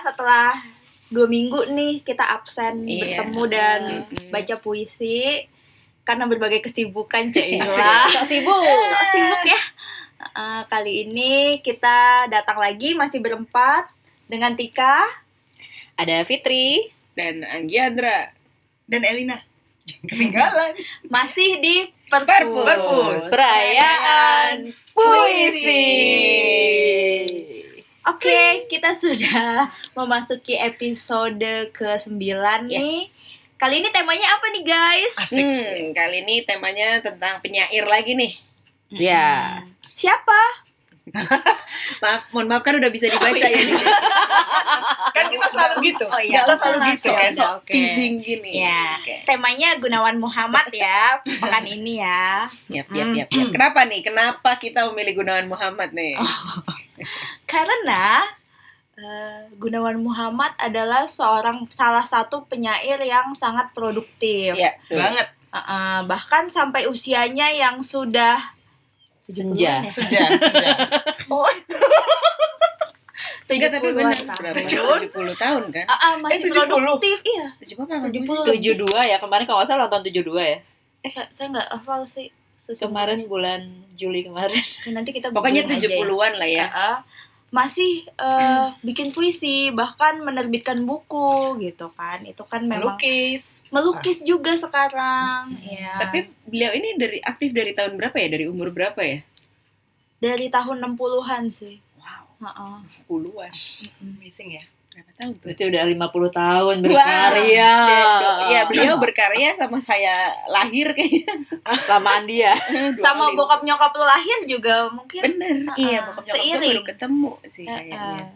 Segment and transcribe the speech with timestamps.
[0.00, 0.52] setelah
[1.06, 3.20] dua minggu nih kita absen Iya.
[3.20, 4.30] bertemu dan Mm.
[4.30, 5.46] baca puisi
[6.02, 7.30] karena berbagai kesibukan.
[7.30, 8.08] Cila.
[8.08, 8.62] Sok sibuk.
[8.64, 9.60] Sok sibuk ya.
[10.20, 13.88] Eh, kali ini kita datang lagi masih berempat
[14.26, 15.00] dengan Tika.
[15.94, 16.92] Ada Fitri.
[17.10, 18.32] dan Anggiandra
[18.86, 19.42] dan Elina
[20.06, 20.72] ketinggalan
[21.06, 22.24] Masih di Perpus.
[22.30, 22.64] Perpus.
[22.64, 23.22] Perpus.
[23.28, 25.84] Perayaan puisi.
[28.08, 32.16] Oke, kita sudah memasuki episode ke-9
[32.68, 33.04] nih.
[33.04, 33.28] Yes.
[33.60, 35.14] Kali ini temanya apa nih, guys?
[35.20, 35.44] Asik.
[35.44, 38.32] Hmm, kali ini temanya tentang penyair lagi nih.
[38.88, 39.60] Ya.
[39.92, 40.64] Siapa?
[42.00, 43.74] Maaf, mohon maaf kan udah bisa dibaca ya nih.
[45.16, 47.72] kan kita selalu gitu Oh iya, kita selalu gitu kan Sok Oke.
[47.74, 48.62] teasing gini.
[48.62, 48.96] Ya.
[48.96, 49.26] Oke.
[49.26, 52.46] Temanya Gunawan Muhammad ya, pekan ini ya.
[52.70, 53.48] Yap, yap, yap, yap.
[53.50, 54.00] Kenapa nih?
[54.06, 56.14] Kenapa kita memilih Gunawan Muhammad nih?
[57.44, 58.24] Karena
[58.94, 64.52] eh, Gunawan Muhammad adalah seorang salah satu penyair yang sangat produktif.
[64.52, 68.38] Iya, banget Eh, eh, bahkan sampai usianya yang sudah
[69.24, 69.72] 70-an Senja.
[69.80, 69.90] ya?
[69.90, 70.76] sejak sejak
[71.28, 71.42] Oh.
[73.50, 74.38] Enggak, tapi 70-an benar tahun.
[74.54, 75.10] berapa?
[75.10, 75.84] 70 tahun kan?
[75.84, 76.70] Ah, ah, masih Eh, 70.
[76.70, 77.46] produktif, iya.
[77.58, 78.06] 70 apa?
[78.06, 78.46] 70.
[78.46, 79.16] 72 ya.
[79.18, 80.58] Kemarin kalau nggak salah ulang tahun 72 ya.
[81.00, 82.30] Eh, saya, saya nggak hafal sih.
[82.70, 82.94] Sesungguhnya.
[82.94, 83.60] Kemarin bulan
[83.98, 84.62] Juli kemarin.
[84.86, 85.98] Ya, nanti kita Pokoknya googling aja ya.
[86.06, 86.66] 70-an lah ya.
[86.66, 86.96] Ah, ah.
[87.50, 92.22] masih eh, bikin puisi, bahkan menerbitkan buku gitu kan.
[92.22, 95.98] Itu kan memang melukis melukis juga sekarang, ya.
[95.98, 98.28] Tapi beliau ini dari aktif dari tahun berapa ya?
[98.30, 99.20] Dari umur berapa ya?
[100.20, 101.80] dari tahun 60-an sih.
[101.96, 102.76] Wow, Heeh.
[103.08, 103.52] puluhan.
[104.04, 105.32] amazing ya Berapa tahun?
[105.38, 107.74] Berarti udah 50 tahun berkarya.
[108.50, 111.30] Iya, beliau berkarya sama saya lahir kayaknya.
[111.90, 112.58] Lamaan dia.
[112.98, 115.22] Sama bokap nyokap lu lahir juga mungkin.
[115.22, 115.78] Bener, Uh-uh.
[115.78, 116.74] iya bokap nyokap gue Seiring.
[116.74, 117.76] baru ketemu sih Heeh.
[117.78, 118.26] kayaknya.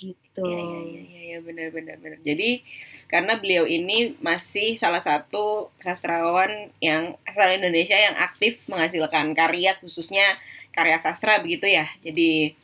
[0.00, 0.44] Gitu.
[0.44, 2.18] Iya, iya, iya, iya, iya, benar, benar, benar.
[2.20, 2.60] Jadi
[3.08, 10.36] karena beliau ini masih salah satu sastrawan yang asal Indonesia yang aktif menghasilkan karya khususnya
[10.76, 11.88] karya sastra begitu ya.
[12.04, 12.54] Jadi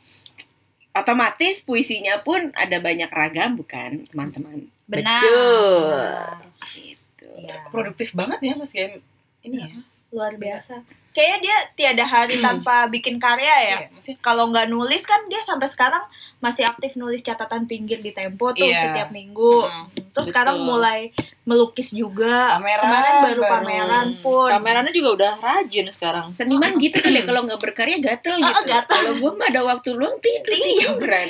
[0.99, 4.67] otomatis puisinya pun ada banyak ragam bukan teman-teman?
[4.87, 5.21] Benar.
[5.21, 5.93] Betul.
[5.93, 6.45] Benar.
[6.75, 7.27] Gitu.
[7.37, 7.69] Iya.
[7.69, 8.97] produktif banget ya mas Game
[9.45, 9.69] ini ya
[10.09, 10.81] luar biasa.
[11.11, 13.57] Kayaknya dia tiada hari tanpa bikin karya ya.
[13.65, 16.03] Iya, maksudnya Kalau nggak nulis kan dia sampai sekarang
[16.37, 18.85] masih aktif nulis catatan pinggir di Tempo tuh Iya.
[18.85, 19.65] setiap minggu.
[19.65, 20.23] Mm, Terus betul.
[20.29, 21.09] sekarang mulai
[21.41, 22.61] melukis juga.
[22.61, 23.49] Pameran Kemarin baru, baru.
[23.49, 24.49] pameran pun.
[24.53, 26.25] Kameranya juga udah rajin sekarang.
[26.31, 28.61] Seniman gitu kan ya kalau nggak berkarya gatel Oh, gitu.
[28.69, 28.93] gatel.
[28.95, 31.27] Kalau gue mah ada waktu luang tidur tiduran.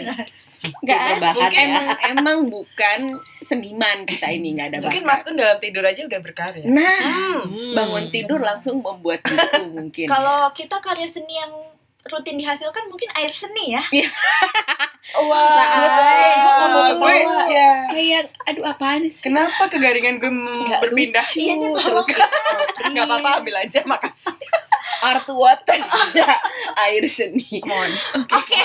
[0.78, 1.12] Nggak ada.
[1.14, 1.66] Rebahan Mungkin ya.
[1.66, 3.00] emang emang bukan
[3.40, 5.14] seniman kita ini nggak ada mungkin bakat.
[5.14, 7.00] mas Kun dalam tidur aja udah berkarya Nah,
[7.40, 7.74] Hmm.
[7.74, 9.36] bangun tidur langsung membuat buku
[9.78, 10.06] mungkin.
[10.06, 11.52] Kalau kita karya seni yang
[12.06, 13.84] rutin dihasilkan mungkin air seni ya.
[15.20, 15.92] wah Saat
[16.94, 17.48] gue ketawa.
[17.48, 19.24] ya kayak aduh apaan sih?
[19.24, 20.32] kenapa kegaringan gue
[20.80, 21.24] berpindah.
[21.30, 22.08] Iya, terus
[22.92, 24.36] nggak apa-apa ambil aja makasih
[25.03, 25.78] art water
[26.88, 27.62] air seni.
[28.34, 28.62] Oke,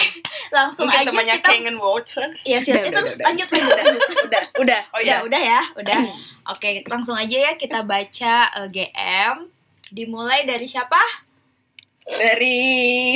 [0.49, 3.25] langsung mungkin aja namanya kita Kangen Water Ya sih, Udah, itu udah, terus udah.
[3.29, 4.03] lanjut lanjut lanjut.
[4.27, 4.81] Udah, udah.
[4.93, 6.01] oh Udah, ya udah ya, udah.
[6.53, 9.37] Oke, langsung aja ya kita baca eh, GM.
[9.93, 10.99] Dimulai dari siapa?
[12.03, 12.59] Dari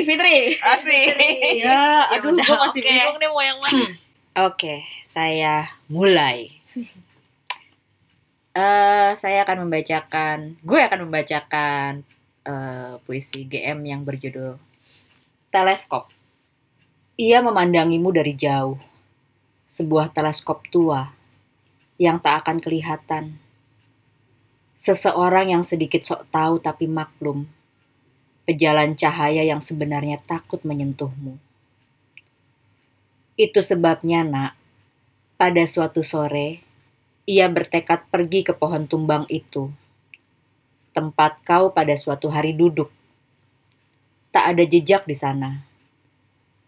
[0.04, 0.54] Fitri.
[0.60, 1.32] Fitri.
[1.58, 2.88] Ya, Ya aduh, udah, gue masih oke.
[2.88, 3.86] bingung nih mau yang mana.
[4.46, 5.54] Oke, saya
[5.88, 6.52] mulai.
[8.56, 12.08] Eh, saya akan membacakan, gue akan membacakan
[12.46, 14.54] eh, puisi GM yang berjudul
[15.50, 16.14] Teleskop.
[17.16, 18.76] Ia memandangimu dari jauh,
[19.72, 21.08] sebuah teleskop tua
[21.96, 23.40] yang tak akan kelihatan.
[24.76, 27.48] Seseorang yang sedikit sok tahu tapi maklum,
[28.44, 31.40] pejalan cahaya yang sebenarnya takut menyentuhmu.
[33.40, 34.52] Itu sebabnya, Nak,
[35.40, 36.64] pada suatu sore
[37.26, 39.72] ia bertekad pergi ke pohon tumbang itu.
[40.96, 42.88] Tempat kau pada suatu hari duduk.
[44.32, 45.60] Tak ada jejak di sana.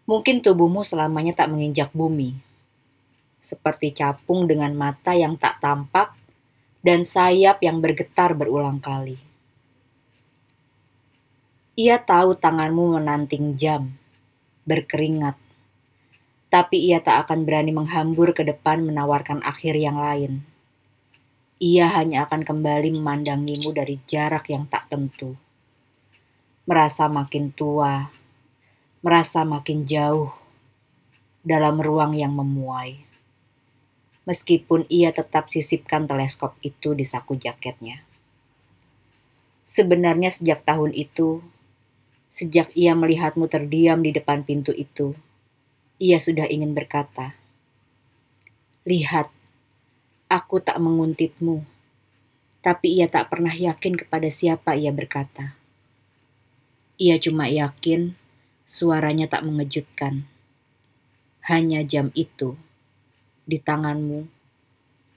[0.05, 2.37] Mungkin tubuhmu selamanya tak menginjak bumi.
[3.41, 6.13] Seperti capung dengan mata yang tak tampak
[6.85, 9.17] dan sayap yang bergetar berulang kali.
[11.73, 13.97] Ia tahu tanganmu menanting jam,
[14.69, 15.41] berkeringat,
[16.53, 20.45] tapi ia tak akan berani menghambur ke depan menawarkan akhir yang lain.
[21.59, 25.35] Ia hanya akan kembali memandangimu dari jarak yang tak tentu.
[26.63, 28.07] Merasa makin tua,
[29.03, 30.31] merasa makin jauh
[31.43, 33.03] dalam ruang yang memuai.
[34.23, 38.07] Meskipun ia tetap sisipkan teleskop itu di saku jaketnya.
[39.67, 41.43] Sebenarnya sejak tahun itu,
[42.31, 45.11] sejak ia melihatmu terdiam di depan pintu itu,
[45.99, 47.35] Ia sudah ingin berkata,
[48.87, 49.27] "Lihat,
[50.31, 51.65] aku tak menguntitmu."
[52.59, 55.55] Tapi ia tak pernah yakin kepada siapa ia berkata.
[56.99, 58.19] Ia cuma yakin
[58.67, 60.27] suaranya tak mengejutkan.
[61.47, 62.59] Hanya jam itu
[63.47, 64.27] di tanganmu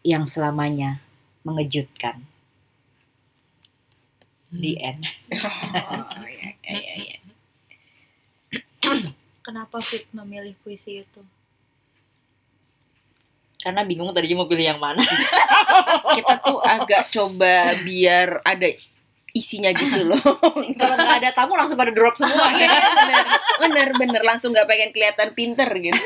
[0.07, 1.03] yang selamanya
[1.43, 2.23] mengejutkan.
[4.55, 5.03] The end.
[5.33, 7.19] Oh, iya, iya, iya.
[9.47, 11.21] Kenapa Fit memilih puisi itu?
[13.63, 15.01] Karena bingung tadi mau pilih yang mana.
[16.19, 18.69] Kita tuh agak coba biar ada
[19.33, 20.21] isinya gitu loh.
[20.81, 22.53] Kalau nggak ada tamu langsung pada drop semua.
[22.53, 23.25] Iya, bener,
[23.63, 24.23] bener, bener.
[24.27, 26.03] Langsung nggak pengen kelihatan pinter gitu.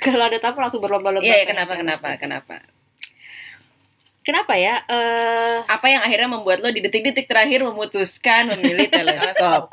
[0.00, 1.22] Kalau ada tamu langsung berlomba-lomba.
[1.22, 2.56] Iya, iya, pengen kenapa, kenapa, kenapa?
[4.22, 4.80] Kenapa ya?
[4.86, 9.68] Eh Apa yang akhirnya membuat lo di detik-detik terakhir memutuskan memilih teleskop?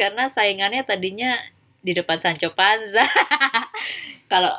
[0.00, 1.38] karena saingannya tadinya
[1.84, 3.06] di depan Sancho Panza.
[4.32, 4.52] Kalau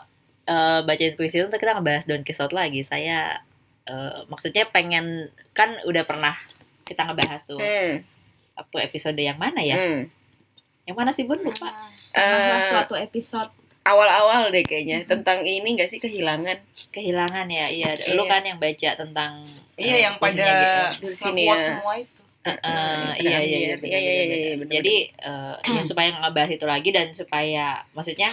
[0.46, 2.82] eh, bacain puisi itu kita ngebahas Don Quixote lagi.
[2.82, 3.42] Saya
[3.86, 6.34] eh, maksudnya pengen kan udah pernah
[6.84, 8.02] kita ngebahas tuh Hmm,
[8.56, 9.76] waktu episode yang mana ya?
[9.76, 10.02] hmm.
[10.86, 11.70] Yang mana sih Bun lupa?
[12.14, 13.50] Eh, suatu episode
[13.86, 16.58] Awal-awal deh kayaknya tentang ini gak sih kehilangan?
[16.90, 17.70] Kehilangan ya.
[17.70, 18.18] Iya, Iya.
[18.18, 19.46] lu kan yang baca tentang
[19.78, 20.42] Iya eh, yang pada
[20.90, 21.06] gitu.
[21.06, 21.62] Di sini ya.
[21.62, 22.10] semua itu.
[22.46, 23.78] Eh, Pada iya, iya, iya, Amir.
[23.78, 24.58] bener, Iya, iya, bener, iya, bener.
[24.58, 28.30] bener, Jadi eh, ya supaya ngebahas itu lagi dan supaya maksudnya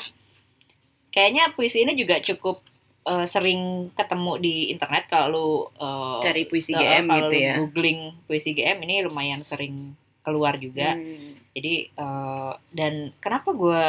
[1.12, 2.64] kayaknya puisi ini juga cukup
[3.04, 7.54] eh, sering ketemu di internet kalau lu eh, Cari puisi eh, GM kalau gitu ya.
[7.60, 9.92] Googling puisi GM ini lumayan sering
[10.24, 10.96] keluar juga.
[10.96, 11.36] Hmm.
[11.52, 13.84] Jadi eh, dan kenapa gue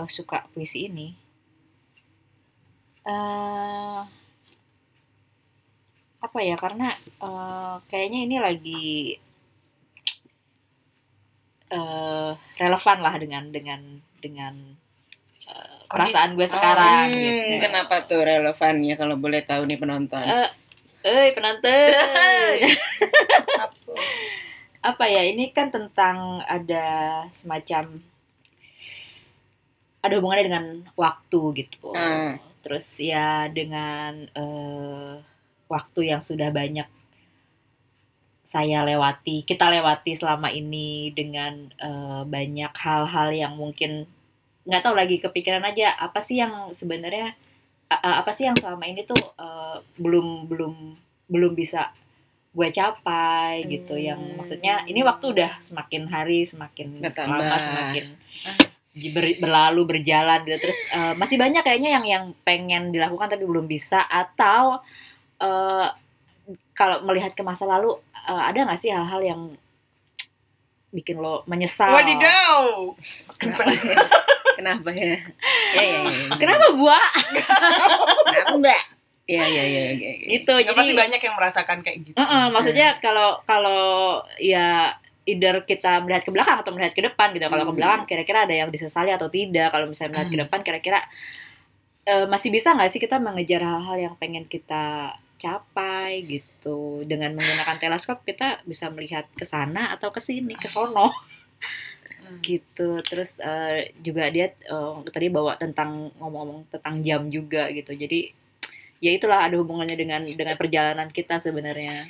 [0.00, 1.08] eh, suka puisi ini?
[3.02, 4.00] eh
[6.22, 6.56] apa ya?
[6.56, 8.84] Karena eh, kayaknya ini lagi
[11.72, 13.80] eh relevan lah dengan dengan
[14.20, 14.54] dengan
[15.92, 17.06] perasaan gue sekarang.
[17.12, 17.60] Hmm, gitu.
[17.60, 20.24] Kenapa tuh relevannya kalau boleh tahu nih penonton?
[20.24, 20.48] Eh,
[21.04, 21.68] eh penonton.
[24.82, 26.86] apa ya ini kan tentang ada
[27.30, 28.02] semacam
[30.02, 30.66] ada hubungannya dengan
[30.98, 32.42] waktu gitu Hmm.
[32.66, 35.14] terus ya dengan eh,
[35.70, 36.90] waktu yang sudah banyak
[38.42, 44.10] saya lewati kita lewati selama ini dengan eh, banyak hal-hal yang mungkin
[44.62, 47.34] nggak tahu lagi kepikiran aja apa sih yang sebenarnya
[47.90, 50.74] apa sih yang selama ini tuh eh, belum belum
[51.28, 51.92] belum bisa
[52.52, 54.36] gue capai gitu yang Hmm.
[54.38, 57.40] maksudnya ini waktu udah semakin hari semakin Bertambah.
[57.40, 58.04] lama semakin
[59.10, 63.64] ber- berlalu berjalan gitu terus eh, masih banyak kayaknya yang yang pengen dilakukan tapi belum
[63.64, 64.78] bisa atau
[65.36, 65.88] eh,
[66.72, 69.40] kalau melihat ke masa lalu eh, ada nggak sih hal-hal yang
[70.92, 72.92] bikin lo menyesal Wadidaw.
[74.62, 75.18] Kenapa ya?
[75.18, 75.18] Kenapa ya?
[75.74, 76.26] Ya, ya, ya.
[76.38, 77.06] kenapa buah
[78.24, 78.82] Kenapa mbak?
[79.22, 79.82] Ya, ya, ya.
[79.90, 80.12] ya, ya.
[80.28, 82.16] gitu Ya, pasti jadi banyak yang merasakan kayak gitu.
[82.18, 83.82] Heeh, maksudnya kalau kalau
[84.38, 87.46] ya either kita melihat ke belakang atau melihat ke depan gitu.
[87.46, 87.78] Kalau ke Hmm.
[87.78, 89.70] belakang kira-kira ada yang disesali atau tidak.
[89.70, 90.44] Kalau misalnya melihat ke Hmm.
[90.46, 90.98] depan kira-kira
[92.02, 97.06] eh, masih bisa nggak sih kita mengejar hal-hal yang pengen kita capai gitu.
[97.06, 101.14] Dengan menggunakan teleskop kita bisa melihat ke sana atau ke sini, ke sono
[102.42, 103.00] gitu.
[103.02, 107.94] Terus eh, juga dia eh, tadi bawa tentang ngomong-ngomong tentang jam juga gitu.
[107.94, 108.32] Jadi
[109.02, 112.06] ya itulah ada hubungannya dengan dengan perjalanan kita sebenarnya.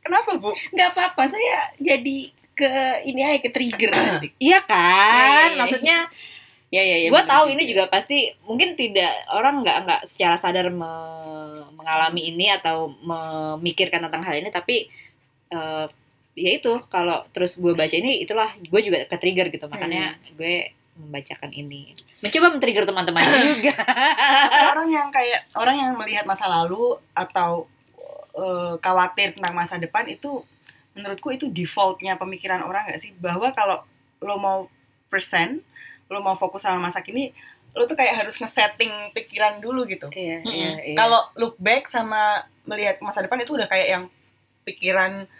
[0.00, 0.54] Kenapa, Bu?
[0.74, 2.72] Nggak apa-apa, saya jadi ke
[3.08, 4.32] ini aja ke trigger asik.
[4.36, 5.58] Iya kan, Ya, ya, ya.
[5.58, 5.98] maksudnya
[6.70, 7.10] Ya, ya, ya.
[7.10, 12.46] gue tahu ini juga pasti mungkin tidak orang nggak nggak secara sadar me- mengalami ini
[12.46, 14.86] atau memikirkan tentang hal ini, tapi
[15.50, 15.86] eh,
[16.40, 20.72] ya itu kalau terus gue baca ini itulah gue juga ke trigger gitu makanya gue
[21.00, 21.96] membacakan ini.
[22.20, 23.24] Mencoba men-trigger teman-teman
[23.56, 23.72] juga.
[24.76, 27.64] Orang yang kayak orang yang melihat masa lalu atau
[28.36, 30.44] eh, khawatir tentang masa depan itu
[30.92, 33.16] menurutku itu defaultnya pemikiran orang nggak sih?
[33.16, 33.80] Bahwa kalau
[34.20, 34.68] lo mau
[35.08, 35.64] present
[36.12, 37.32] lo mau fokus sama masa kini
[37.70, 40.10] lo tuh kayak harus nge-setting pikiran dulu gitu.
[40.10, 40.50] Iya, Mm-mm.
[40.50, 40.96] iya, iya.
[40.98, 44.04] kalau look back sama melihat masa depan itu udah kayak yang
[44.66, 45.30] pikiran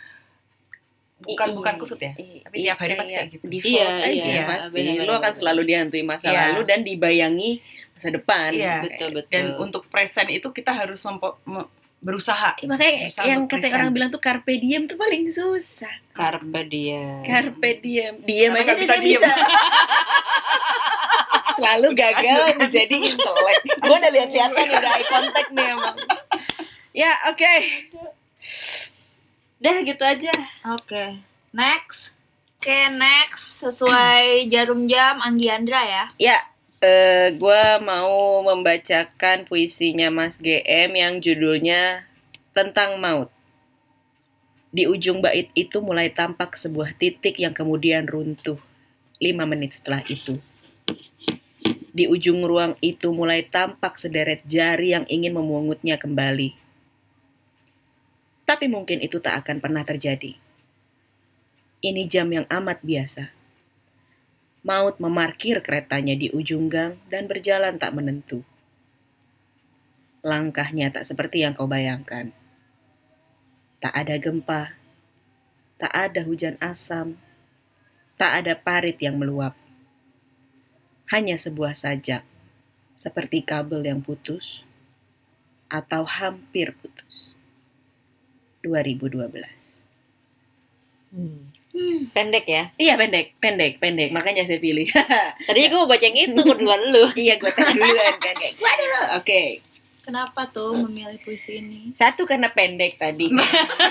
[1.20, 4.24] bukan I- bukan kusut ya i- tapi tiap hari pasti kayak gitu Default Iya, aja
[4.26, 4.72] iya, pasti.
[4.74, 5.04] benar-benar.
[5.04, 6.40] Lu akan selalu dihantui masa Iya.
[6.46, 7.50] lalu dan dibayangi
[7.92, 8.48] masa depan.
[8.50, 8.76] Iya.
[8.82, 11.00] betul betul dan untuk present itu kita harus
[12.00, 13.76] berusaha Eh, makanya Berusaha yang kata present.
[13.76, 15.92] orang bilang tuh carpe diem tuh paling susah.
[16.10, 18.14] carpe diem Carpe diem.
[18.22, 19.20] Diem Karena aja sih bisa saya diem.
[19.20, 19.32] bisa.
[21.52, 23.58] Selalu gagal menjadi intelek.
[23.78, 25.96] Gue udah lihat-lihatan nih, udah eye contact nih emang.
[26.90, 27.54] Ya, oke.
[29.60, 30.32] Dah gitu aja
[30.74, 31.20] Oke,
[31.54, 32.16] next.
[32.60, 36.04] Oke, next sesuai jarum jam Anggi Andra ya.
[36.20, 36.44] Ya,
[36.80, 42.08] Eh, gua mau membacakan puisinya Mas GM yang judulnya
[42.56, 43.28] tentang maut.
[44.72, 48.56] Di ujung bait itu mulai tampak sebuah titik yang kemudian runtuh.
[49.20, 50.40] Lima menit setelah itu.
[51.92, 56.56] Di ujung ruang itu mulai tampak sederet jari yang ingin memungutnya kembali.
[58.50, 60.34] Tapi mungkin itu tak akan pernah terjadi.
[61.86, 63.30] Ini jam yang amat biasa.
[64.66, 68.42] Maut memarkir keretanya di ujung gang dan berjalan tak menentu.
[70.26, 72.34] Langkahnya tak seperti yang kau bayangkan.
[73.78, 74.74] Tak ada gempa,
[75.78, 77.22] tak ada hujan asam,
[78.18, 79.54] tak ada parit yang meluap.
[81.06, 82.26] Hanya sebuah sajak,
[82.98, 84.66] seperti kabel yang putus
[85.70, 87.38] atau hampir putus.
[88.64, 89.44] 2012.
[91.10, 91.50] Hmm.
[92.10, 92.74] Pendek ya.
[92.74, 94.10] Iya pendek, pendek, pendek.
[94.10, 94.90] Makanya saya pilih.
[95.46, 97.06] Tadinya gue mau baca yang itu keduluan lu.
[97.24, 99.00] iya, gue tes duluan kan kayak gua dulu.
[99.22, 99.42] Oke.
[100.00, 101.94] Kenapa tuh memilih puisi ini?
[101.94, 103.30] Satu karena pendek tadi.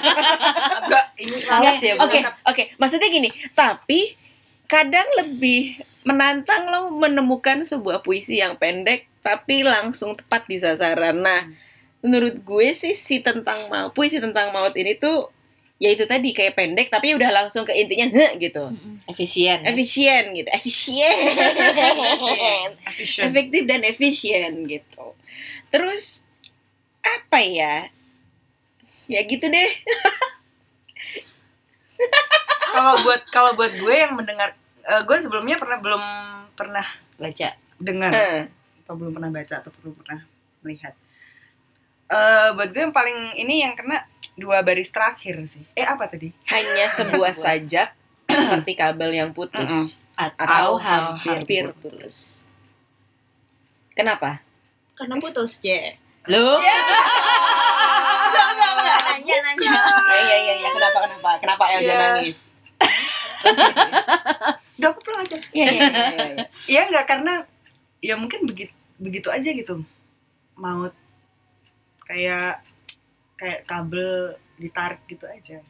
[0.84, 1.96] Agak ini Males ya.
[2.04, 2.64] Oke, oke.
[2.76, 4.20] Maksudnya gini, tapi
[4.68, 11.24] kadang lebih menantang lo menemukan sebuah puisi yang pendek tapi langsung tepat di sasaran.
[11.24, 11.48] Nah,
[12.00, 15.28] menurut gue sih si tentang maut, puisi tentang maut ini tuh
[15.80, 18.72] ya itu tadi kayak pendek tapi udah langsung ke intinya "Heh," gitu.
[19.08, 19.64] Efisien.
[19.64, 21.16] Efisien gitu, efisien.
[23.32, 25.16] efektif dan efisien gitu.
[25.72, 26.28] Terus
[27.00, 27.88] apa ya?
[29.08, 29.72] Ya gitu deh.
[32.70, 36.04] Kalau buat kalau buat gue yang mendengar eh, gue sebelumnya pernah belum
[36.54, 36.86] pernah
[37.18, 37.50] baca.
[37.80, 38.12] dengar
[38.86, 40.20] atau belum pernah baca atau belum pernah
[40.64, 40.94] melihat.
[42.10, 44.02] Eh buat gue yang paling ini yang kena
[44.34, 45.62] dua baris terakhir sih.
[45.78, 46.34] Eh apa tadi?
[46.50, 47.94] Hanya sebuah sajak
[48.26, 49.86] seperti kabel yang putus Mm-mm.
[50.18, 52.46] atau Atau hampir hampir putus.
[53.94, 54.42] Kenapa?
[54.98, 55.96] Karena putus, Je.
[56.28, 56.40] Lu?
[56.40, 59.00] Enggak, enggak, enggak.
[59.06, 59.72] Nanya, nanya.
[60.10, 60.70] Ya ya ya, ya.
[60.74, 61.30] kenapa kenapa?
[61.40, 61.98] Kenapa Elga Ya.
[62.16, 62.40] nangis?
[64.80, 65.38] Udah aku pulang aja.
[65.52, 66.08] Iya iya iya.
[66.16, 66.46] iya.
[66.66, 67.34] Iya nggak karena
[68.00, 69.84] ya mungkin begitu begitu aja gitu.
[70.56, 70.96] Maut
[72.10, 72.66] kayak
[73.38, 75.62] kayak kabel ditarik gitu aja.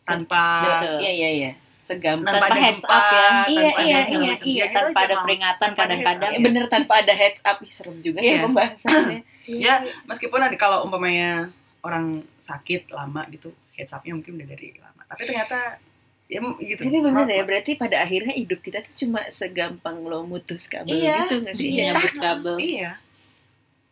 [0.00, 0.72] Tanpa.
[0.98, 1.52] Iya iya iya.
[1.78, 2.30] Segampang.
[2.30, 3.26] tanpa Tanpa heads up ya.
[3.44, 4.64] Iya, iya, iya, iya.
[4.64, 5.24] Ya Tanpa aja, ada Mau.
[5.26, 6.30] peringatan Tanpa ada kadang-kadang.
[6.30, 8.42] Ya, bener tanpa ada heads up Ih, serem juga ya Iya.
[8.46, 9.20] pembahasannya.
[9.42, 9.74] Ya,
[10.06, 11.50] meskipun ada kalau umpamanya
[11.82, 15.02] orang sakit lama gitu, heads up-nya mungkin udah dari lama.
[15.04, 15.82] Tapi ternyata
[16.30, 16.80] ya gitu.
[16.86, 21.26] Tapi bener ya, berarti pada akhirnya hidup kita tuh cuma segampang lo mutus kabel Iya.
[21.26, 21.66] gitu gak sih?
[21.68, 21.82] Iya.
[21.90, 22.54] Nyambut kabel.
[22.62, 22.90] Iya.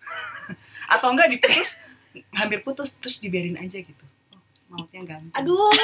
[0.95, 1.75] Atau enggak diputus,
[2.33, 4.05] hampir putus terus dibiarin aja gitu.
[4.33, 4.40] Oh,
[4.73, 5.31] mautnya ganti.
[5.35, 5.71] Aduh.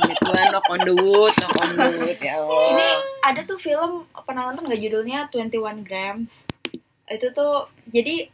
[0.00, 2.64] Amit Tuhan, knock on the wood, knock on the wood, ya Allah.
[2.72, 2.86] Ini
[3.22, 6.48] ada tuh film pernah nonton nggak judulnya 21 Grams.
[7.06, 7.54] Itu tuh
[7.86, 8.30] jadi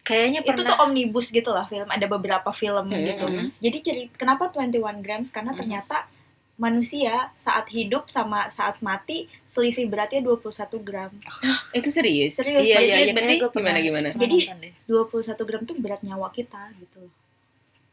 [0.00, 0.88] Kayaknya itu tuh pernah.
[0.88, 1.84] omnibus gitu lah film.
[1.84, 3.28] Ada beberapa film Hmm, gitu.
[3.28, 3.52] hmm.
[3.60, 5.60] Jadi cerita kenapa 21 Grams karena Hmm.
[5.60, 6.08] ternyata
[6.58, 10.42] manusia saat hidup sama saat mati selisih beratnya 21
[10.82, 11.14] gram.
[11.70, 12.34] Itu serius?
[12.34, 13.14] Serius, Iya, berarti iya, iya.
[13.14, 14.08] berarti gimana gimana?
[14.12, 14.74] Jadi- nonton deh.
[14.84, 17.06] 21 gram tuh berat nyawa kita gitu.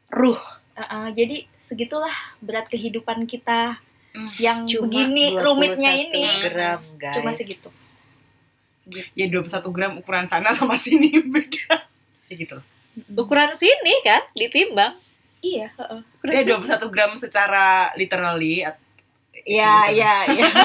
[0.10, 0.42] Ruh.
[0.76, 3.80] Uh-uh, jadi segitulah berat kehidupan kita
[4.12, 4.32] Hmm.
[4.38, 6.24] yang Cuma begini 21 rumitnya ini.
[6.42, 7.14] gram, guys.
[7.14, 7.68] Cuma segitu.
[9.12, 11.84] Ya 21 gram ukuran sana sama sini beda.
[12.26, 12.58] Ya gitu.
[13.12, 14.96] Ukuran sini kan ditimbang.
[15.46, 16.02] Iya, heeh.
[16.26, 18.66] Ya 21 gram secara literally
[19.46, 19.94] Iya, gitu.
[19.94, 20.48] iya, iya.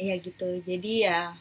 [0.00, 0.48] Iya gitu.
[0.60, 1.32] Jadi ya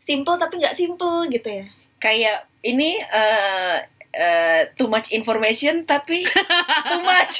[0.00, 1.66] simple tapi nggak simple gitu ya.
[1.98, 3.76] Kayak ini eh
[4.10, 6.26] eh, too much information tapi
[6.84, 7.34] too much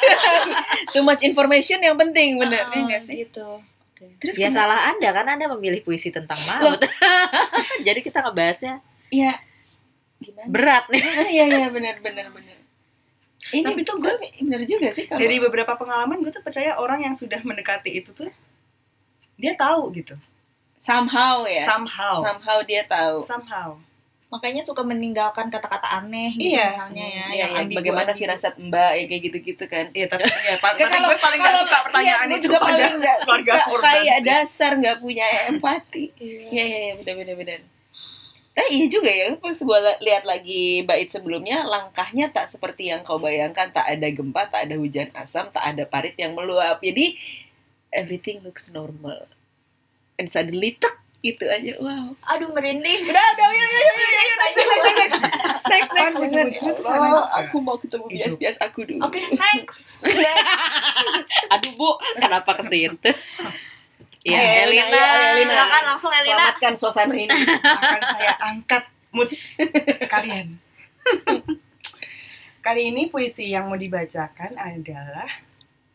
[0.95, 3.23] too much information yang penting bener Ah, ya sih?
[3.23, 3.47] Gitu.
[4.21, 6.79] Terus ya kenapa- salah Anda kan Anda memilih puisi tentang maut.
[7.87, 9.35] Jadi kita ngebahasnya Iya.
[10.17, 10.47] Gimana?
[10.47, 11.03] berat nih.
[11.29, 12.57] Iya iya benar benar benar.
[13.49, 17.03] Ini Tapi tuh gue bener juga sih kalau dari beberapa pengalaman gue tuh percaya orang
[17.03, 18.27] yang sudah mendekati itu tuh
[19.35, 20.17] dia tahu gitu.
[20.77, 21.65] somehow ya.
[21.65, 22.21] Somehow.
[22.21, 23.25] Somehow dia tahu.
[23.25, 23.81] Somehow.
[24.27, 26.75] Makanya suka meninggalkan kata-kata aneh gitu Iya.
[26.75, 27.09] misalnya ya.
[27.09, 29.87] Iya, yang yang ambigu- bagaimana firasat Mbak ya kayak gitu-gitu kan.
[29.91, 32.67] Iya tapi ya, pa- tapi gue paling gak kalau- suka pertanyaan iya, itu juga pada
[32.69, 34.27] paling nggak keluarga suka korban kayak sih.
[34.27, 36.05] dasar nggak punya empati.
[36.19, 36.43] Iya.
[36.51, 36.95] Iya iya iya
[38.57, 39.37] Eh iya juga ya.
[39.37, 43.69] Pas gue lihat lagi bait sebelumnya langkahnya tak seperti yang kau bayangkan.
[43.69, 46.81] Tak ada gempa tak ada hujan asam tak ada parit yang meluap.
[46.81, 47.21] Jadi
[47.93, 49.29] everything looks normal.
[50.17, 51.77] And suddenly tek gitu aja.
[51.83, 52.17] Wow.
[52.33, 53.01] Aduh merinding.
[53.13, 56.59] udah udah yuk yuk yuk yuk, yuk next next next next next.
[56.63, 57.41] next Allah, juga.
[57.45, 58.17] aku mau ketemu Hidup.
[58.17, 59.01] bias bias aku dulu.
[59.05, 60.01] Oke, next.
[61.53, 62.65] Aduh Bu, kenapa ke
[64.27, 64.35] situ?
[64.35, 64.99] Ya, Ayo, Elina.
[64.99, 65.53] ayo, Elina.
[65.55, 66.35] Silakan langsung Elina.
[66.35, 67.31] Selamatkan suasana ini.
[67.63, 69.31] akan saya angkat mood
[70.11, 70.47] kalian.
[72.67, 75.31] Kali ini puisi yang mau dibacakan adalah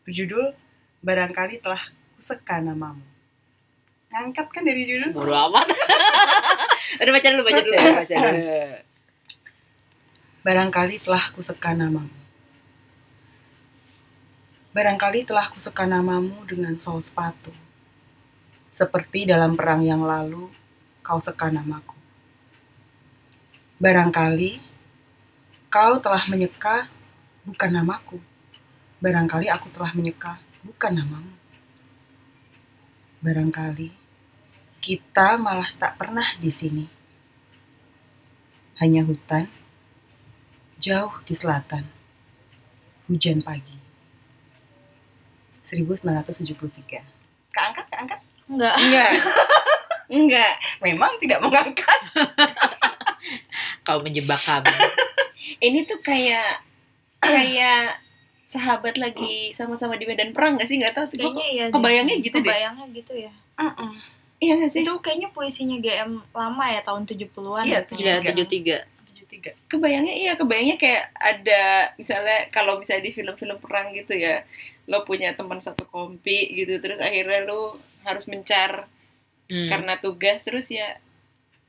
[0.08, 0.56] berjudul
[1.02, 1.82] Barangkali telah
[2.14, 3.02] kuseka namamu.
[4.14, 5.10] Ngangkat kan dari judul?
[5.10, 5.66] Bodo amat.
[7.02, 7.74] Udah baca dulu, baca dulu.
[7.74, 8.30] Baca, baca.
[10.46, 12.14] Barangkali telah kuseka namamu.
[14.70, 17.50] Barangkali telah kuseka namamu dengan sol sepatu.
[18.72, 20.48] Seperti dalam perang yang lalu,
[21.04, 21.92] kau seka namaku.
[23.76, 24.62] Barangkali
[25.68, 26.88] kau telah menyeka
[27.44, 28.16] bukan namaku.
[29.02, 31.34] Barangkali aku telah menyeka bukan namamu.
[33.20, 33.92] Barangkali
[34.82, 36.86] kita malah tak pernah di sini.
[38.82, 39.46] Hanya hutan,
[40.82, 41.86] jauh di selatan.
[43.06, 43.78] Hujan pagi.
[45.70, 47.04] 1973.
[47.54, 48.20] Keangkat, keangkat.
[48.50, 48.74] Enggak.
[48.78, 49.10] Enggak.
[50.18, 50.52] Enggak.
[50.82, 52.00] Memang tidak mengangkat.
[53.86, 54.74] Kau menjebak kami.
[55.62, 56.62] Ini tuh kayak
[57.22, 58.02] kayak
[58.52, 60.76] sahabat lagi sama-sama di medan perang gak sih?
[60.76, 61.16] Gak tahu tuh.
[61.16, 61.64] Kayaknya iya.
[61.72, 62.50] kebayangnya gitu deh.
[62.50, 63.32] Kebayangnya gitu ya.
[63.56, 63.90] Mm-mm.
[64.42, 64.82] Iya gak sih?
[64.84, 67.64] Itu kayaknya puisinya GM lama ya tahun 70-an.
[67.64, 68.84] Iya, Ya, 73.
[68.84, 68.92] 73.
[69.32, 69.70] 73.
[69.70, 71.62] Kebayangnya iya, kebayangnya kayak ada
[71.96, 74.44] misalnya kalau misalnya di film-film perang gitu ya,
[74.90, 78.86] lo punya teman satu kompi gitu, terus akhirnya lo harus mencar
[79.50, 79.68] Hmm.
[79.68, 80.96] karena tugas, terus ya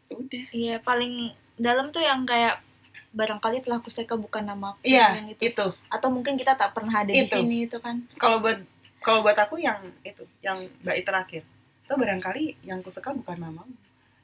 [0.08, 0.46] udah.
[0.56, 2.64] Iya, paling dalam tuh yang kayak
[3.12, 5.42] barangkali telah kuseka bukan nama aku Iya, yang itu.
[5.52, 5.68] itu.
[5.92, 7.36] Atau mungkin kita tak pernah ada di Itu.
[7.36, 8.08] sini itu kan.
[8.16, 8.58] Kalau buat
[9.04, 11.44] kalau buat aku yang itu, yang bait terakhir.
[11.84, 13.76] Itu barangkali yang ku suka bukan namamu.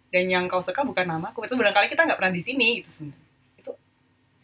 [0.10, 1.44] Dan yang kau suka bukan namaku.
[1.44, 3.28] Itu barangkali kita nggak pernah di sini gitu sebenarnya.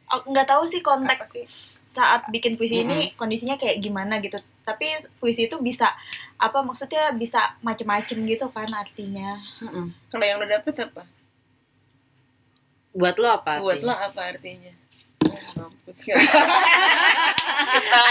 [0.06, 1.48] Aku nggak tahu sih konteks sih?
[1.96, 4.36] saat bikin puisi ini kondisinya kayak gimana gitu.
[4.66, 4.86] Tapi
[5.22, 5.94] puisi itu bisa
[6.36, 9.38] apa maksudnya bisa macem-macem gitu kan artinya.
[9.62, 9.94] Mm-mm.
[10.10, 11.06] Kalau yang lo dapet apa?
[12.92, 13.62] Buat lo apa?
[13.62, 14.74] Buat lo apa artinya?
[15.26, 16.02] Oh, mampus?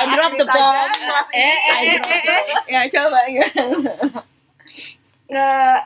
[0.01, 0.91] I drop the bomb.
[1.35, 2.59] eh, eh, eh, eh, eh.
[2.69, 3.47] Ya coba ya.
[5.25, 5.77] nggak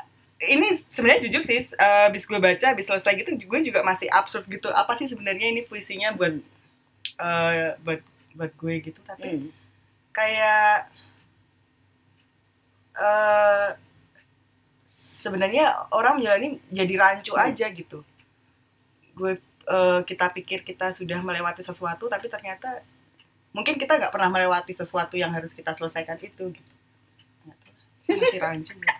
[0.40, 4.46] ini sebenarnya jujur sih eh, abis gue baca abis selesai gitu gue juga masih absurd
[4.46, 6.35] gitu apa sih sebenarnya ini puisinya buat
[7.16, 8.00] eh, buat
[8.35, 9.50] buat gue gitu tapi Hmm.
[10.18, 10.90] Kayak
[12.98, 13.68] eh
[14.90, 17.46] sebenarnya orang menjalani jadi rancu Hmm.
[17.46, 18.02] aja gitu
[19.14, 22.83] gue eh, kita pikir kita sudah melewati sesuatu tapi ternyata
[23.50, 26.72] mungkin kita nggak pernah melewati sesuatu yang harus kita selesaikan itu gitu
[28.09, 28.94] masih rancu gitu.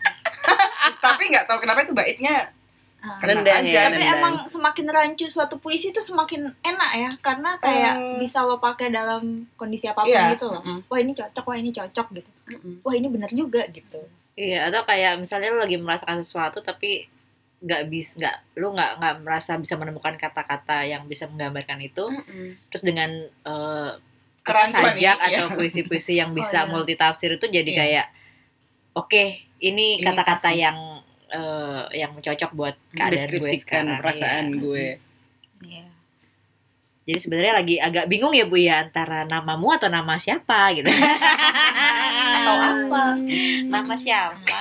[1.05, 2.58] tapi nggak tahu kenapa itu baitnya Ah.
[2.99, 3.71] Kena Nendang aja.
[3.71, 4.17] ya, Tapi nendang.
[4.17, 8.19] emang semakin rancu suatu puisi itu semakin enak ya karena kayak Eh.
[8.19, 9.23] bisa lo pakai dalam
[9.55, 10.59] kondisi apa pun Iya, gitu loh.
[10.61, 10.79] mm-mm.
[10.85, 12.31] Wah ini cocok, wah ini cocok gitu.
[12.49, 12.75] Mm-mm.
[12.81, 14.03] Wah ini benar juga gitu.
[14.35, 17.07] Iya, atau kayak misalnya lo lagi merasakan sesuatu tapi
[17.59, 22.55] nggak bisa nggak lo nggak nggak merasa bisa menemukan kata-kata yang bisa menggambarkan itu Mm-mm.
[22.67, 23.11] terus dengan
[24.41, 25.37] Kerancuan sajak ini, ya.
[25.37, 26.67] atau puisi-puisi yang Oh, bisa iya.
[26.67, 27.79] multitafsir itu jadi Iya.
[27.79, 28.07] kayak
[28.95, 29.25] oke
[29.61, 30.98] ini Ini kata-kata yang
[31.29, 34.59] eh, yang cocok buat keadaan gue Deskripsikan sekarang perasaan Iya.
[34.59, 34.87] gue.
[35.61, 35.85] Iya.
[37.05, 40.93] jadi sebenarnya lagi agak bingung ya bu ya antara namamu atau nama siapa gitu
[42.37, 43.17] atau apa
[43.65, 44.61] nama siapa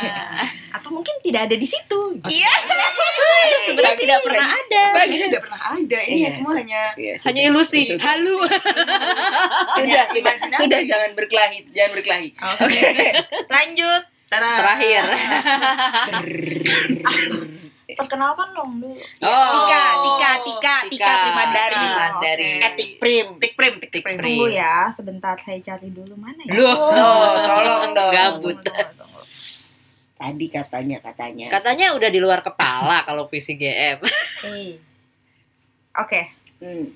[0.72, 2.00] Atau mungkin tidak ada di situ.
[2.26, 2.48] iya
[3.60, 7.42] sebenarnya tidak pernah ada Bagi tidak pernah ada ini Iya, ya semua hanya Iya, hanya
[7.44, 7.50] sudah.
[7.52, 8.00] ilusi Sudah.
[8.02, 8.38] halu
[9.78, 12.30] Sudah, sudah, sudah jangan berkelahi, jangan berkelahi.
[12.34, 12.82] Oke.
[13.48, 14.04] Lanjut.
[14.28, 14.60] Tada.
[14.60, 15.04] terakhir
[17.88, 18.94] Perkenalkan dong dulu.
[18.94, 19.48] Oh.
[19.50, 21.74] Tika, Tika, Tika, Tika Primandari.
[21.74, 22.52] Primandari.
[22.54, 22.68] Oke.
[22.68, 23.28] Etik Prim.
[23.40, 24.38] tik prim tik prim Prim.
[24.38, 26.52] Tunggu ya, sebentar saya cari dulu mana ya.
[26.54, 28.12] Loh, Loh, tolong dong.
[28.12, 28.58] Gabut.
[30.14, 31.48] Tadi katanya, katanya.
[31.48, 34.02] katanya udah di luar kepala kalau puisi GM
[34.44, 34.78] Eh.
[35.96, 36.22] Oke,
[36.60, 36.94] Hmm.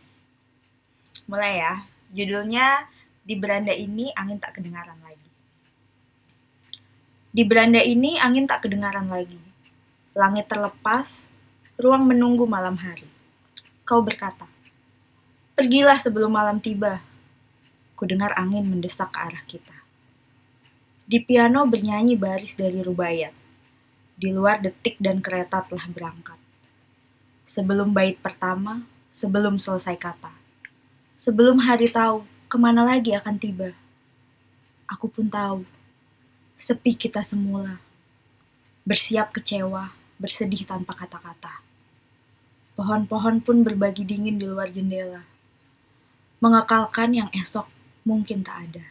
[1.26, 1.74] mulai ya.
[2.12, 2.86] Judulnya
[3.24, 5.11] di beranda ini angin tak kedengaran lagi.
[7.32, 9.39] Di beranda ini angin tak kedengaran lagi.
[10.12, 11.24] Langit terlepas,
[11.80, 13.08] ruang menunggu malam hari.
[13.88, 14.44] Kau berkata,
[15.56, 17.00] "Pergilah sebelum malam tiba."
[17.96, 19.78] Ku dengar angin mendesak ke arah kita.
[21.08, 23.32] Di piano bernyanyi baris dari rubaiyat.
[24.20, 26.39] Di luar detik dan kereta telah berangkat.
[27.48, 28.84] Sebelum bait pertama,
[29.15, 30.36] sebelum selesai kata.
[31.24, 33.72] Sebelum hari tahu ke mana lagi akan tiba.
[34.91, 35.63] Aku pun tahu,
[36.62, 37.82] sepi kita semula.
[38.86, 39.89] Bersiap kecewa,
[40.21, 41.65] bersedih tanpa kata-kata.
[42.78, 45.26] Pohon-pohon pun berbagi dingin di luar jendela.
[46.38, 47.65] Mengekalkan yang esok
[48.06, 48.86] mungkin tak ada.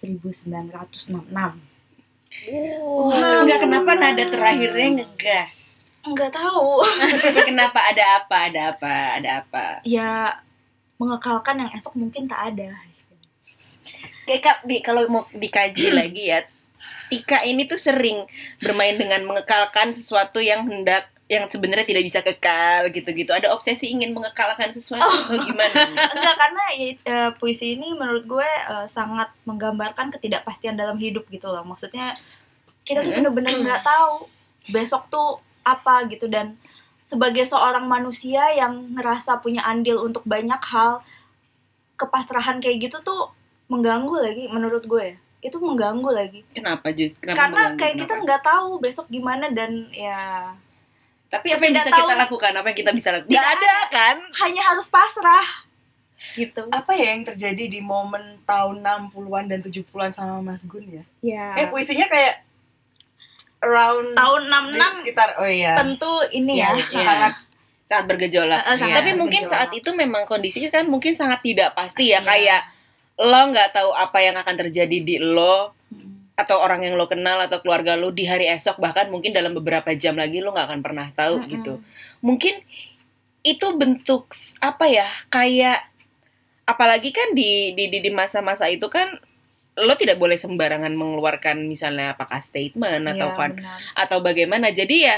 [0.00, 1.32] 1966.
[2.84, 5.84] Wah, enggak kenapa nada terakhirnya ngegas.
[6.04, 6.80] Nggak tahu.
[7.48, 8.36] kenapa ada apa?
[8.48, 8.94] Ada apa?
[9.20, 9.64] Ada apa?
[9.84, 10.40] ya
[10.96, 12.72] mengekalkan yang esok mungkin tak ada.
[14.26, 16.42] Kayak Kak, di, kalau mau dikaji lagi ya,
[17.06, 18.26] Tika ini tuh sering
[18.58, 23.34] bermain dengan mengekalkan sesuatu yang hendak yang sebenarnya tidak bisa kekal gitu-gitu.
[23.34, 25.74] Ada obsesi ingin mengekalkan sesuatu atau gimana?
[26.14, 31.50] Enggak karena ya, eh, puisi ini menurut gue eh, sangat menggambarkan ketidakpastian dalam hidup gitu
[31.50, 31.66] loh.
[31.66, 32.14] Maksudnya
[32.86, 34.30] kita tuh bener-bener nggak tahu
[34.70, 36.54] besok tuh apa gitu dan
[37.02, 41.02] sebagai seorang manusia yang ngerasa punya andil untuk banyak hal
[41.98, 43.34] kepasrahan kayak gitu tuh
[43.66, 45.18] mengganggu lagi menurut gue.
[45.46, 46.40] Itu mengganggu lagi.
[46.50, 47.14] Kenapa Jus?
[47.14, 47.78] Kenapa karena mengganggu?
[47.78, 50.50] kayak kita nggak tahu besok gimana dan ya
[51.26, 52.00] Tapi apa yang bisa tahu.
[52.02, 52.52] kita lakukan?
[52.52, 53.30] Apa yang kita bisa lakukan?
[53.30, 54.16] Tidak Gak ada kan?
[54.40, 55.46] hanya harus pasrah
[56.32, 56.66] gitu.
[56.68, 61.04] Apa ya yang terjadi di momen tahun 60-an dan 70-an sama Mas Gun ya?
[61.20, 61.46] Ya.
[61.56, 62.40] Eh puisinya kayak
[63.58, 65.74] around tahun di 66 sekitar oh iya.
[65.74, 66.70] tentu ini ya.
[66.72, 67.04] Iya, Iya.
[67.04, 67.34] sangat
[67.86, 68.60] Sangat bergejolak.
[68.60, 69.62] Eh, sangat Tapi mungkin bergejolak.
[69.62, 72.18] saat itu memang kondisinya kan mungkin sangat tidak pasti ya.
[72.18, 72.26] Iya.
[72.26, 72.60] Kayak
[73.16, 75.72] lo nggak tahu apa yang akan terjadi di lo
[76.36, 79.88] atau orang yang lo kenal atau keluarga lo di hari esok bahkan mungkin dalam beberapa
[79.96, 81.48] jam lagi lo nggak akan pernah tahu Mm-mm.
[81.48, 81.72] gitu
[82.20, 82.60] mungkin
[83.40, 84.28] itu bentuk
[84.60, 85.80] apa ya kayak
[86.68, 89.16] apalagi kan di di di, di masa-masa itu kan
[89.76, 93.80] lo tidak boleh sembarangan mengeluarkan misalnya apakah statement atau Iya, kan benar.
[93.96, 95.16] atau bagaimana jadi ya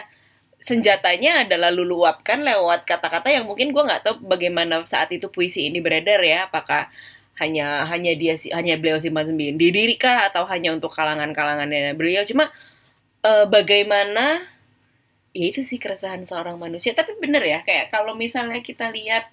[0.59, 5.67] senjatanya adalah lu luapkan lewat kata-kata yang mungkin gua nggak tahu bagaimana saat itu puisi
[5.71, 6.91] ini beredar ya apakah
[7.41, 11.95] hanya hanya dia si- hanya beliau simpan sendiri di diri kah atau hanya untuk kalangan-kalangannya
[11.95, 12.23] beliau?
[12.27, 12.51] Cuma
[13.25, 14.43] eh, bagaimana
[15.37, 16.93] ya itu sih keresahan seorang manusia.
[16.97, 19.31] Tapi bener ya kayak kalau misalnya kita lihat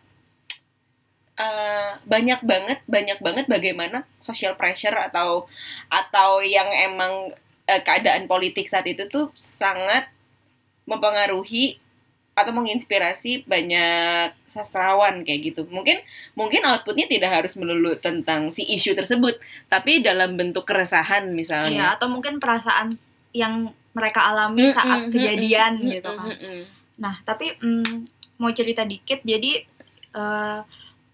[1.39, 5.47] eh, banyak banget banyak banget bagaimana social pressure atau
[5.91, 7.33] atau yang emang
[7.67, 10.07] eh, keadaan politik saat itu tuh sangat
[10.85, 11.81] mempengaruhi
[12.35, 15.61] atau menginspirasi banyak sastrawan kayak gitu.
[15.71, 16.03] Mungkin
[16.35, 19.39] mungkin outputnya tidak harus melulu tentang si isu tersebut,
[19.71, 21.95] tapi dalam bentuk keresahan misalnya.
[21.95, 22.91] atau mungkin perasaan
[23.31, 26.27] yang mereka alami saat mm-mm, kejadian mm-mm, gitu kan.
[26.27, 26.59] mm-mm.
[26.99, 27.95] Nah, tapi mm,
[28.35, 29.63] mau cerita dikit, jadi
[30.11, 30.59] eh,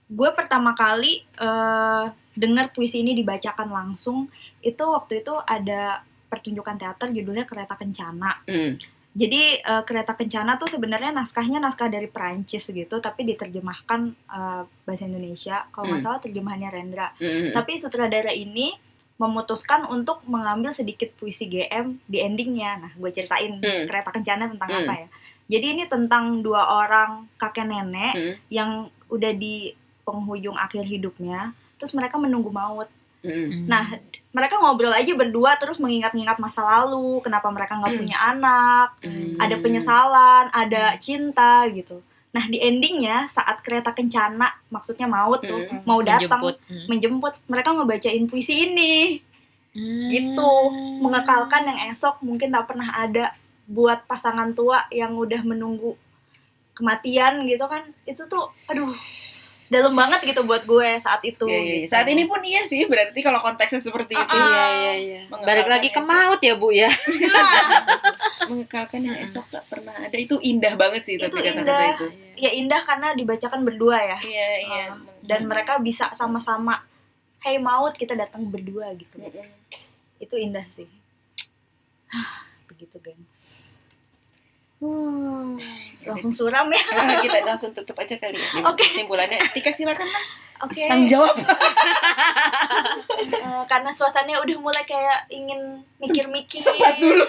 [0.09, 4.25] gue pertama kali eh, dengar puisi ini dibacakan langsung
[4.65, 8.41] itu waktu itu ada pertunjukan teater judulnya Kereta Kencana.
[8.49, 9.00] Mm.
[9.11, 15.03] Jadi eh, Kereta Kencana tuh sebenarnya naskahnya naskah dari Perancis gitu, tapi diterjemahkan eh, bahasa
[15.03, 15.67] Indonesia.
[15.69, 16.07] Kalau nggak Hmm.
[16.07, 17.07] salah terjemahannya Rendra.
[17.19, 17.51] Mm-mm.
[17.51, 18.71] Tapi sutradara ini
[19.17, 22.81] memutuskan untuk mengambil sedikit puisi GM di endingnya.
[22.81, 23.85] Nah, gue ceritain Hmm.
[23.85, 24.81] Kereta Kencana tentang Hmm.
[24.81, 25.07] apa ya.
[25.51, 28.33] Jadi ini tentang dua orang kakek nenek Mm.
[28.47, 28.69] yang
[29.11, 32.87] udah di penghujung akhir hidupnya, terus mereka menunggu maut.
[33.21, 33.69] Mm-mm.
[33.69, 33.85] Nah,
[34.33, 38.01] mereka ngobrol aja berdua terus mengingat-ingat masa lalu, kenapa mereka nggak Hmm.
[38.01, 39.37] punya anak, Mm.
[39.37, 42.01] ada penyesalan, ada cinta gitu.
[42.31, 45.83] Nah, di endingnya saat kereta kencana, maksudnya maut tuh, Mm.
[45.85, 46.89] mau datang Menjemput.
[46.89, 49.21] menjemput, mereka ngebacain puisi ini.
[49.71, 50.11] Hmm.
[50.11, 50.51] Gitu,
[50.99, 53.31] mengekalkan yang esok mungkin tak pernah ada
[53.71, 55.95] buat pasangan tua yang udah menunggu
[56.75, 57.87] kematian gitu kan.
[58.03, 58.91] Itu tuh aduh
[59.71, 61.47] dalam banget gitu buat gue saat itu.
[61.47, 61.75] Iya, iya, iya.
[61.87, 61.91] gitu.
[61.95, 64.35] Saat ini pun iya sih, berarti kalau konteksnya seperti itu.
[64.35, 65.21] Ah, Iya iya iya.
[65.31, 66.91] Mengekalkan Balik lagi ke maut ya bu ya.
[68.51, 71.91] Mengekalkan yang esok gak pernah ada itu indah banget sih tapi Itu kata-kata indah.
[71.95, 72.07] itu.
[72.41, 74.17] ya indah karena dibacakan berdua ya.
[74.19, 74.85] Iya, iya.
[74.91, 76.83] Ah, dan mereka bisa sama-sama
[77.41, 79.45] hey maut kita datang berdua gitu Mm-mm.
[80.21, 80.85] itu indah sih
[82.69, 82.97] begitu
[84.81, 85.61] geng
[86.01, 88.65] langsung suram ya Ah, kita langsung tutup aja kali ya.
[88.65, 88.81] Oke.
[88.83, 90.23] Kesimpulannya, Tika silakan lah.
[90.61, 91.35] oke Tanggung jawab.
[93.21, 97.21] Eh, karena suasananya udah mulai kayak ingin mikir-mikir Sempat dulu.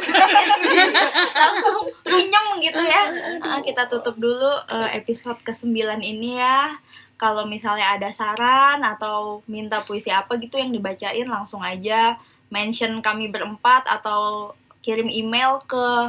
[1.37, 3.03] langsung runyem gitu ya
[3.45, 5.69] Ah, kita tutup dulu eh, episode ke-9
[6.01, 6.73] ini ya
[7.21, 12.17] kalau misalnya ada saran atau minta puisi apa gitu yang dibacain langsung aja
[12.49, 16.09] mention kami berempat atau kirim email ke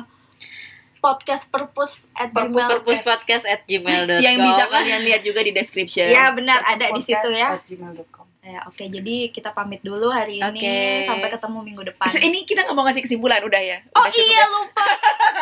[1.03, 5.51] podcast purpose at Purpose, gmail Purpose podcast at gmail.com Yang bisa kalian lihat juga di
[5.51, 6.07] description.
[6.07, 10.59] ya benar ada di situ ya gmail.com ya oke jadi kita pamit dulu hari ini
[10.59, 10.79] Oke.
[11.05, 13.77] sampai ketemu minggu depan So, ini kita nggak mau ngasih kesimpulan udah ya.
[13.89, 14.45] oh Udah cukup iya ya?
[14.49, 14.85] lupa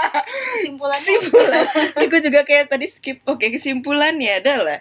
[0.54, 1.63] kesimpulannya Kesimpulan.
[2.04, 3.17] Gue juga kayak tadi skip.
[3.26, 4.80] Oke, kesimpulannya adalah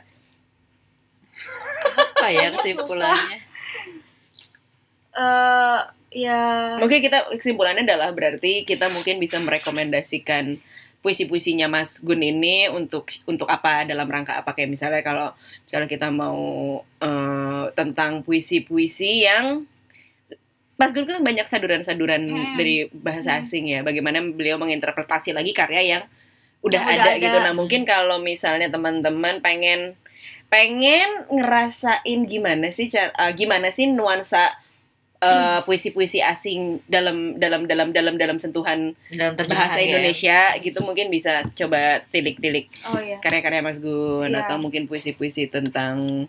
[1.91, 3.39] apa ya kesimpulannya?
[5.11, 5.79] eh
[6.11, 10.59] ya mungkin kita kesimpulannya adalah berarti kita mungkin bisa merekomendasikan
[11.01, 15.33] puisi-puisinya Mas Gun ini untuk untuk apa dalam rangka apa kayak misalnya kalau
[15.65, 16.41] misalnya kita mau
[17.01, 19.65] eh, tentang puisi-puisi yang
[20.77, 22.57] Mas Gun kan banyak saduran-saduran Hmm.
[22.57, 23.45] dari bahasa Hmm.
[23.45, 23.85] asing ya.
[23.85, 26.03] Bagaimana beliau menginterpretasi lagi karya yang
[26.65, 27.21] udah Yang udah ada, ada.
[27.21, 27.37] gitu.
[27.37, 29.93] Nah, mungkin kalau misalnya teman-teman pengen
[30.49, 34.57] pengen ngerasain gimana sih cara uh, gimana sih nuansa
[35.21, 39.87] uh, puisi-puisi asing dalam dalam dalam dalam dalam sentuhan dalam bahasa ya.
[39.93, 43.21] Indonesia gitu mungkin bisa coba tilik-tilik Oh iya.
[43.21, 44.45] karya-karya Mas Gun Iya.
[44.45, 46.27] atau mungkin puisi-puisi tentang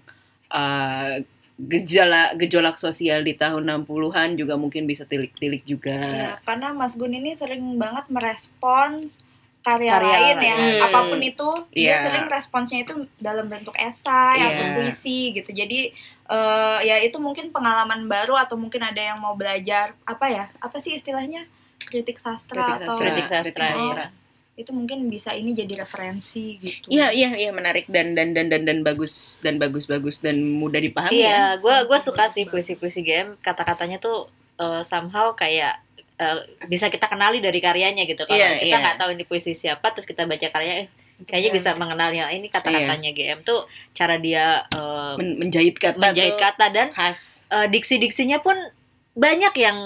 [0.52, 1.14] uh,
[1.62, 6.02] gejala gejolak sosial di tahun 60-an juga mungkin bisa tilik-tilik juga.
[6.02, 9.22] Ya, karena Mas Gun ini sering banget merespons
[9.62, 10.82] karya, Karya lain ya, lain.
[10.82, 11.98] apa pun itu dia Iya.
[12.02, 14.48] sering responsnya itu dalam bentuk esai Iya.
[14.52, 15.50] atau puisi gitu.
[15.52, 15.94] Jadi
[16.28, 20.46] eh, ya itu mungkin pengalaman baru atau mungkin ada yang mau belajar apa ya?
[20.58, 21.46] Apa sih istilahnya?
[21.82, 23.02] kritik sastra Kritik atau sastra.
[23.04, 23.74] kritik sastra, Kritik ya.
[23.74, 24.06] sastra.
[24.54, 26.86] itu mungkin bisa ini jadi referensi gitu.
[26.88, 31.10] Iya, iya, iya menarik dan dan dan dan dan bagus dan bagus-bagus dan mudah dipahami
[31.12, 31.18] ya.
[31.18, 33.34] Iya, gue gua suka sih puisi-puisi game.
[33.40, 35.82] Kata-katanya tuh eh, somehow kayak
[36.22, 38.24] eh, bisa kita kenali dari karyanya gitu.
[38.24, 38.78] Kalau Iya, kita iya.
[38.80, 40.88] nggak tahu ini puisi siapa, terus kita baca karya, eh,
[41.22, 46.34] kayaknya bisa mengenali ya ini kata-katanya GM tuh cara dia eh, Men- menjahit kata menjahit
[46.36, 47.42] kata dan khas.
[47.48, 48.54] eh, diksi-diksinya pun
[49.14, 49.78] banyak yang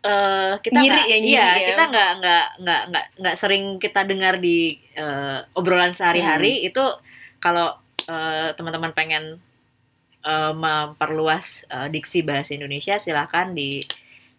[0.00, 1.66] eh, kita nggak ya, iya ya.
[1.68, 4.58] kita nggak nggak nggak nggak nggak sering kita dengar di
[4.92, 6.68] eh, obrolan sehari-hari Hmm.
[6.70, 6.84] itu
[7.38, 7.74] kalau
[8.04, 9.38] eh, teman-teman pengen
[10.22, 13.84] eh, memperluas eh, diksi bahasa Indonesia silahkan di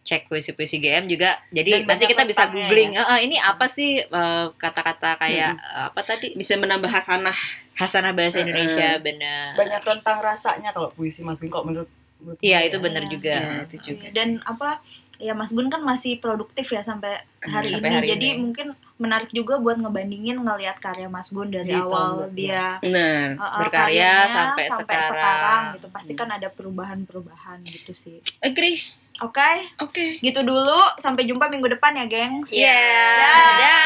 [0.01, 3.65] cek puisi-puisi GM juga jadi Dan nanti kita bisa rentangnya googling "Eh, eh, ini apa
[3.65, 5.61] sih eh, kata-kata kayak Hmm.
[5.61, 7.37] eh, apa tadi Bisa menambah hasanah.
[7.73, 8.43] hasanah bahasa eh.
[8.43, 12.81] Indonesia benar banyak rentang rasanya kalau puisi Mas Gun kok menurut menurut iya itu ya.
[12.81, 14.05] benar juga Ya, itu juga.
[14.11, 14.81] Dan apa
[15.17, 17.95] ya Mas Gun kan masih produktif ya sampai hari Sampai ini.
[17.95, 18.37] hari Jadi ini.
[18.39, 22.77] mungkin menarik juga buat ngebandingin ngelihat karya Mas Gun dari Gitu, awal iya.
[22.79, 25.61] dia Nah, uh, uh, Berkarya karyanya sampai sekarang.
[25.73, 25.87] gitu.
[25.89, 28.17] Pasti kan ada perubahan-perubahan gitu sih.
[28.39, 28.81] agree.
[29.21, 29.37] Oke.
[29.37, 29.55] Okay?
[29.77, 29.93] Oke.
[29.93, 30.09] Okay.
[30.25, 30.81] Gitu dulu.
[30.97, 32.49] Sampai jumpa minggu depan ya, gengs.
[32.49, 32.65] Iya.
[32.65, 33.17] Yeah.
[33.21, 33.57] Dadah.
[33.61, 33.81] Yeah.